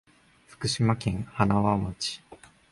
[0.47, 2.23] 福島県塙町